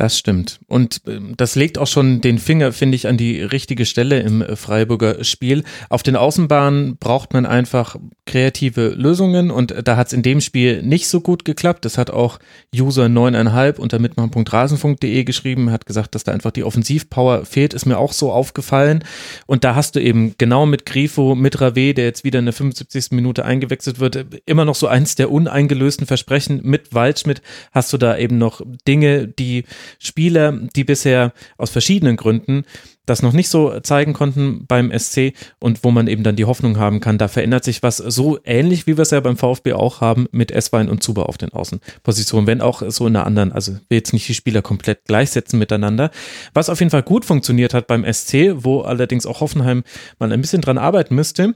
Das 0.00 0.16
stimmt. 0.16 0.60
Und 0.66 1.02
ähm, 1.06 1.34
das 1.36 1.56
legt 1.56 1.76
auch 1.76 1.86
schon 1.86 2.22
den 2.22 2.38
Finger, 2.38 2.72
finde 2.72 2.96
ich, 2.96 3.06
an 3.06 3.18
die 3.18 3.42
richtige 3.42 3.84
Stelle 3.84 4.20
im 4.20 4.40
äh, 4.40 4.56
Freiburger 4.56 5.22
Spiel. 5.24 5.62
Auf 5.90 6.02
den 6.02 6.16
Außenbahnen 6.16 6.96
braucht 6.96 7.34
man 7.34 7.44
einfach 7.44 7.96
kreative 8.24 8.90
Lösungen 8.90 9.50
und 9.50 9.74
da 9.84 9.96
hat 9.98 10.06
es 10.06 10.12
in 10.14 10.22
dem 10.22 10.40
Spiel 10.40 10.82
nicht 10.82 11.08
so 11.08 11.20
gut 11.20 11.44
geklappt. 11.44 11.84
Das 11.84 11.98
hat 11.98 12.10
auch 12.10 12.38
User 12.74 13.06
9,5 13.06 13.78
unter 13.78 13.98
mitmachen.rasenfunk.de 13.98 15.24
geschrieben, 15.24 15.70
hat 15.70 15.84
gesagt, 15.84 16.14
dass 16.14 16.24
da 16.24 16.32
einfach 16.32 16.52
die 16.52 16.64
Offensivpower 16.64 17.44
fehlt, 17.44 17.74
ist 17.74 17.84
mir 17.84 17.98
auch 17.98 18.14
so 18.14 18.32
aufgefallen. 18.32 19.04
Und 19.46 19.64
da 19.64 19.74
hast 19.74 19.96
du 19.96 20.00
eben 20.00 20.34
genau 20.38 20.64
mit 20.64 20.86
Grifo, 20.86 21.34
mit 21.34 21.60
Rave, 21.60 21.92
der 21.92 22.06
jetzt 22.06 22.24
wieder 22.24 22.38
in 22.38 22.46
der 22.46 22.54
75. 22.54 23.10
Minute 23.10 23.44
eingewechselt 23.44 23.98
wird, 23.98 24.24
immer 24.46 24.64
noch 24.64 24.76
so 24.76 24.86
eins 24.86 25.14
der 25.14 25.30
uneingelösten 25.30 26.06
Versprechen. 26.06 26.60
Mit 26.62 26.94
Waldschmidt 26.94 27.42
hast 27.72 27.92
du 27.92 27.98
da 27.98 28.16
eben 28.16 28.38
noch 28.38 28.62
Dinge, 28.86 29.28
die 29.28 29.64
Spieler, 29.98 30.52
die 30.52 30.84
bisher 30.84 31.32
aus 31.56 31.70
verschiedenen 31.70 32.16
Gründen 32.16 32.64
das 33.10 33.22
noch 33.22 33.32
nicht 33.32 33.48
so 33.48 33.80
zeigen 33.80 34.12
konnten 34.12 34.66
beim 34.66 34.96
SC 34.96 35.32
und 35.58 35.82
wo 35.82 35.90
man 35.90 36.06
eben 36.06 36.22
dann 36.22 36.36
die 36.36 36.44
Hoffnung 36.44 36.78
haben 36.78 37.00
kann, 37.00 37.18
da 37.18 37.28
verändert 37.28 37.64
sich 37.64 37.82
was 37.82 37.96
so 37.96 38.38
ähnlich, 38.44 38.86
wie 38.86 38.96
wir 38.96 39.02
es 39.02 39.10
ja 39.10 39.20
beim 39.20 39.36
VfB 39.36 39.72
auch 39.72 40.00
haben 40.00 40.28
mit 40.30 40.52
Esswein 40.52 40.88
und 40.88 41.02
Zuber 41.02 41.28
auf 41.28 41.36
den 41.36 41.52
Außenpositionen, 41.52 42.46
wenn 42.46 42.60
auch 42.60 42.82
so 42.88 43.06
in 43.06 43.16
einer 43.16 43.26
anderen, 43.26 43.52
also 43.52 43.72
wir 43.88 43.98
jetzt 43.98 44.12
nicht 44.12 44.28
die 44.28 44.34
Spieler 44.34 44.62
komplett 44.62 45.04
gleichsetzen 45.06 45.58
miteinander. 45.58 46.10
Was 46.54 46.70
auf 46.70 46.78
jeden 46.78 46.90
Fall 46.90 47.02
gut 47.02 47.24
funktioniert 47.24 47.74
hat 47.74 47.88
beim 47.88 48.04
SC, 48.10 48.52
wo 48.54 48.82
allerdings 48.82 49.26
auch 49.26 49.40
Hoffenheim 49.40 49.82
mal 50.18 50.32
ein 50.32 50.40
bisschen 50.40 50.62
dran 50.62 50.78
arbeiten 50.78 51.16
müsste, 51.16 51.54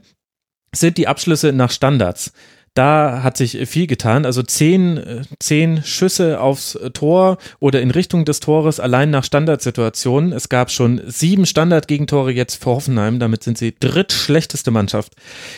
sind 0.73 0.97
die 0.97 1.07
Abschlüsse 1.07 1.53
nach 1.53 1.71
Standards 1.71 2.33
da 2.75 3.23
hat 3.23 3.37
sich 3.37 3.57
viel 3.67 3.87
getan. 3.87 4.25
Also 4.25 4.43
zehn, 4.43 5.25
zehn 5.39 5.81
Schüsse 5.83 6.39
aufs 6.41 6.77
Tor 6.93 7.37
oder 7.59 7.81
in 7.81 7.89
Richtung 7.89 8.25
des 8.25 8.41
Tores 8.41 8.79
allein 8.81 9.09
nach 9.09 9.23
Standardsituationen. 9.23 10.33
Es 10.33 10.49
gab 10.49 10.69
schon 10.69 11.01
sieben 11.07 11.45
Standardgegentore 11.45 12.31
jetzt 12.31 12.61
für 12.61 12.71
Hoffenheim. 12.71 13.17
Damit 13.19 13.43
sind 13.43 13.57
sie 13.57 13.73
drittschlechteste 13.79 14.71
Mannschaft 14.71 15.13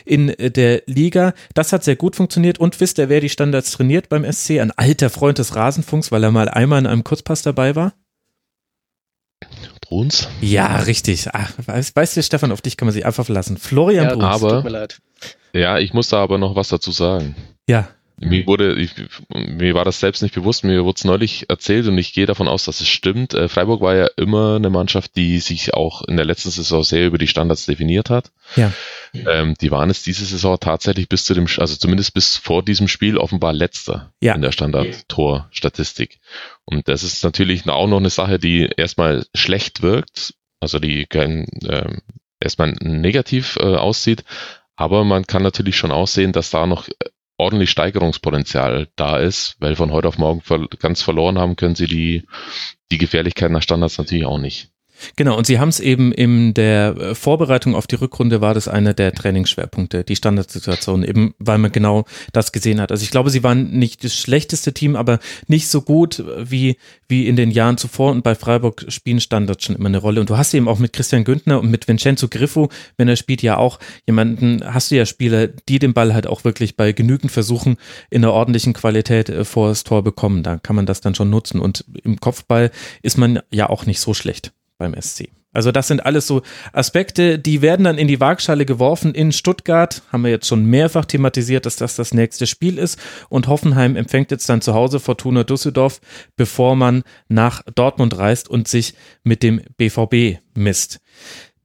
in 0.05 0.33
der 0.37 0.83
Liga. 0.85 1.33
Das 1.55 1.73
hat 1.73 1.83
sehr 1.83 1.95
gut 1.95 2.15
funktioniert. 2.15 2.59
Und 2.59 2.79
wisst 2.79 2.99
ihr, 2.99 3.09
wer 3.09 3.19
die 3.19 3.29
Standards 3.29 3.71
trainiert 3.71 4.09
beim 4.09 4.31
SC? 4.31 4.59
Ein 4.59 4.71
alter 4.71 5.09
Freund 5.09 5.39
des 5.39 5.55
Rasenfunks, 5.55 6.11
weil 6.11 6.23
er 6.23 6.31
mal 6.31 6.49
einmal 6.49 6.79
in 6.79 6.87
einem 6.87 7.03
Kurzpass 7.03 7.41
dabei 7.41 7.75
war. 7.75 7.93
Bruns? 9.87 10.27
Ja, 10.41 10.77
richtig. 10.79 11.29
Ach, 11.33 11.51
weißt, 11.65 11.95
weißt 11.95 12.17
du, 12.17 12.23
Stefan, 12.23 12.51
auf 12.51 12.61
dich 12.61 12.75
kann 12.75 12.87
man 12.87 12.93
sich 12.93 13.05
einfach 13.05 13.25
verlassen. 13.25 13.57
Florian 13.57 14.05
ja, 14.05 14.13
Bruns. 14.15 14.25
Aber, 14.25 14.49
tut 14.55 14.63
mir 14.65 14.69
leid. 14.69 14.99
Ja, 15.53 15.79
ich 15.79 15.93
muss 15.93 16.09
da 16.09 16.21
aber 16.21 16.37
noch 16.37 16.55
was 16.55 16.67
dazu 16.67 16.91
sagen. 16.91 17.35
Ja. 17.69 17.87
Mir 18.19 18.47
wurde, 18.47 18.73
ich, 18.73 18.91
mir 19.29 19.75
war 19.75 19.85
das 19.85 19.99
selbst 19.99 20.23
nicht 20.23 20.33
bewusst, 20.33 20.63
mir 20.63 20.83
wurde 20.83 20.97
es 20.97 21.03
neulich 21.03 21.49
erzählt 21.49 21.87
und 21.87 21.99
ich 21.99 22.13
gehe 22.13 22.25
davon 22.25 22.47
aus, 22.47 22.65
dass 22.65 22.81
es 22.81 22.87
stimmt. 22.87 23.35
Äh, 23.35 23.47
Freiburg 23.47 23.81
war 23.81 23.95
ja 23.95 24.07
immer 24.17 24.55
eine 24.55 24.71
Mannschaft, 24.71 25.15
die 25.15 25.39
sich 25.39 25.75
auch 25.75 26.01
in 26.03 26.17
der 26.17 26.25
letzten 26.25 26.49
Saison 26.49 26.83
sehr 26.83 27.05
über 27.05 27.19
die 27.19 27.27
Standards 27.27 27.67
definiert 27.67 28.09
hat. 28.09 28.31
Ja. 28.55 28.73
Ähm, 29.13 29.53
die 29.61 29.69
waren 29.69 29.91
es 29.91 30.01
diese 30.01 30.25
Saison 30.25 30.57
tatsächlich 30.59 31.09
bis 31.09 31.25
zu 31.25 31.35
dem, 31.35 31.45
also 31.57 31.75
zumindest 31.75 32.15
bis 32.15 32.37
vor 32.37 32.63
diesem 32.63 32.87
Spiel 32.87 33.17
offenbar 33.19 33.53
letzter 33.53 34.11
ja. 34.19 34.33
in 34.33 34.41
der 34.41 34.51
Standard-Tor-Statistik. 34.51 36.19
Und 36.65 36.87
das 36.87 37.03
ist 37.03 37.23
natürlich 37.23 37.69
auch 37.69 37.87
noch 37.87 37.97
eine 37.97 38.09
Sache, 38.09 38.39
die 38.39 38.67
erstmal 38.77 39.27
schlecht 39.35 39.83
wirkt, 39.83 40.33
also 40.59 40.79
die 40.79 41.05
kein, 41.05 41.45
ähm, 41.69 42.01
erstmal 42.39 42.73
negativ 42.79 43.57
äh, 43.57 43.75
aussieht, 43.75 44.23
aber 44.75 45.03
man 45.03 45.25
kann 45.25 45.43
natürlich 45.43 45.75
schon 45.75 45.91
aussehen, 45.91 46.31
dass 46.31 46.51
da 46.51 46.65
noch 46.67 46.87
ordentlich 47.37 47.69
Steigerungspotenzial 47.69 48.87
da 48.95 49.17
ist, 49.17 49.55
weil 49.59 49.75
von 49.75 49.91
heute 49.91 50.07
auf 50.07 50.17
morgen 50.17 50.41
ganz 50.79 51.01
verloren 51.01 51.37
haben 51.37 51.55
können 51.55 51.75
sie 51.75 51.87
die, 51.87 52.25
die 52.91 52.97
Gefährlichkeit 52.97 53.51
nach 53.51 53.61
Standards 53.61 53.97
natürlich 53.97 54.25
auch 54.25 54.39
nicht. 54.39 54.71
Genau, 55.15 55.37
und 55.37 55.47
Sie 55.47 55.59
haben 55.59 55.69
es 55.69 55.79
eben 55.79 56.11
in 56.11 56.53
der 56.53 56.95
äh, 56.97 57.15
Vorbereitung 57.15 57.75
auf 57.75 57.87
die 57.87 57.95
Rückrunde 57.95 58.41
war 58.41 58.53
das 58.53 58.67
einer 58.67 58.93
der 58.93 59.13
Trainingsschwerpunkte, 59.13 60.03
die 60.03 60.15
Standardsituation, 60.15 61.03
eben 61.03 61.33
weil 61.39 61.57
man 61.57 61.71
genau 61.71 62.05
das 62.33 62.51
gesehen 62.51 62.81
hat. 62.81 62.91
Also 62.91 63.03
ich 63.03 63.11
glaube, 63.11 63.29
Sie 63.29 63.43
waren 63.43 63.71
nicht 63.71 64.03
das 64.03 64.15
schlechteste 64.15 64.73
Team, 64.73 64.95
aber 64.95 65.19
nicht 65.47 65.67
so 65.67 65.81
gut 65.81 66.23
wie, 66.37 66.77
wie 67.07 67.27
in 67.27 67.35
den 67.35 67.51
Jahren 67.51 67.77
zuvor 67.77 68.11
und 68.11 68.23
bei 68.23 68.35
Freiburg 68.35 68.85
spielen 68.89 69.19
Standards 69.19 69.65
schon 69.65 69.75
immer 69.75 69.89
eine 69.89 69.99
Rolle. 69.99 70.19
Und 70.21 70.29
du 70.29 70.37
hast 70.37 70.53
eben 70.53 70.67
auch 70.67 70.79
mit 70.79 70.93
Christian 70.93 71.23
Güntner 71.23 71.59
und 71.59 71.69
mit 71.69 71.87
Vincenzo 71.87 72.27
Griffo, 72.27 72.69
wenn 72.97 73.07
er 73.07 73.15
spielt, 73.15 73.41
ja 73.41 73.57
auch 73.57 73.79
jemanden, 74.05 74.61
hast 74.65 74.91
du 74.91 74.95
ja 74.95 75.05
Spieler, 75.05 75.47
die 75.47 75.79
den 75.79 75.93
Ball 75.93 76.13
halt 76.13 76.27
auch 76.27 76.43
wirklich 76.43 76.75
bei 76.75 76.91
genügend 76.91 77.31
Versuchen 77.31 77.77
in 78.09 78.23
einer 78.23 78.33
ordentlichen 78.33 78.73
Qualität 78.73 79.29
äh, 79.29 79.45
vor 79.45 79.69
das 79.69 79.83
Tor 79.83 80.03
bekommen. 80.03 80.43
Da 80.43 80.57
kann 80.57 80.75
man 80.75 80.85
das 80.85 81.01
dann 81.01 81.15
schon 81.15 81.29
nutzen. 81.29 81.59
Und 81.59 81.85
im 82.03 82.19
Kopfball 82.19 82.71
ist 83.01 83.17
man 83.17 83.39
ja 83.51 83.69
auch 83.69 83.85
nicht 83.85 83.99
so 83.99 84.13
schlecht 84.13 84.51
beim 84.77 84.95
SC. 84.99 85.29
Also 85.53 85.71
das 85.71 85.87
sind 85.87 86.05
alles 86.05 86.27
so 86.27 86.43
Aspekte, 86.71 87.39
die 87.39 87.63
werden 87.63 87.85
dann 87.85 87.97
in 87.97 88.07
die 88.07 88.19
Waagschale 88.19 88.63
geworfen 88.63 89.15
in 89.15 89.31
Stuttgart. 89.31 90.03
Haben 90.11 90.23
wir 90.23 90.29
jetzt 90.29 90.47
schon 90.47 90.65
mehrfach 90.65 91.05
thematisiert, 91.05 91.65
dass 91.65 91.77
das 91.77 91.95
das 91.95 92.13
nächste 92.13 92.45
Spiel 92.45 92.77
ist. 92.77 92.99
Und 93.29 93.47
Hoffenheim 93.47 93.95
empfängt 93.95 94.29
jetzt 94.29 94.47
dann 94.49 94.61
zu 94.61 94.75
Hause 94.75 94.99
Fortuna 94.99 95.43
Düsseldorf, 95.43 95.99
bevor 96.35 96.75
man 96.75 97.03
nach 97.27 97.63
Dortmund 97.73 98.17
reist 98.17 98.49
und 98.49 98.67
sich 98.67 98.93
mit 99.23 99.41
dem 99.41 99.61
BVB 99.77 100.39
misst. 100.53 100.99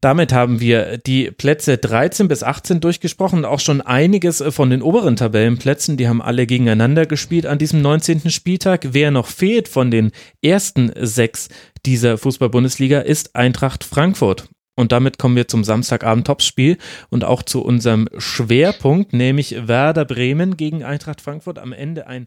Damit 0.03 0.33
haben 0.33 0.59
wir 0.59 0.99
die 0.99 1.31
Plätze 1.31 1.79
13 1.79 2.27
bis 2.27 2.43
18 2.43 2.81
durchgesprochen. 2.81 3.45
Auch 3.45 3.61
schon 3.61 3.81
einiges 3.81 4.43
von 4.49 4.69
den 4.69 4.83
oberen 4.83 5.15
Tabellenplätzen. 5.15 5.97
Die 5.97 6.09
haben 6.09 6.21
alle 6.21 6.49
gegeneinander 6.49 7.07
gespielt 7.07 7.47
an 7.47 7.59
diesem 7.59 7.83
19. 7.83 8.29
Spieltag. 8.29 8.89
Wer 8.91 9.13
noch 9.13 9.29
fehlt 9.29 9.69
von 9.69 9.93
den 9.93 10.11
ersten 10.43 10.91
sechs 10.97 11.51
dieser 11.87 12.19
Fußball-Bundesliga 12.19 12.99
ist 12.99 13.37
Eintracht 13.37 13.85
Frankfurt. 13.85 14.49
Und 14.75 14.91
damit 14.91 15.19
kommen 15.19 15.37
wir 15.37 15.47
zum 15.47 15.63
Samstagabend 15.63 16.27
Topspiel 16.27 16.79
und 17.09 17.23
auch 17.23 17.45
zu 17.45 17.63
unserem 17.63 18.09
Schwerpunkt, 18.19 19.13
nämlich 19.13 19.69
Werder 19.69 20.05
Bremen 20.05 20.57
gegen 20.57 20.83
Eintracht 20.83 21.21
Frankfurt. 21.21 21.61
Am 21.61 21.73
Ende 21.73 22.09
ein 22.09 22.27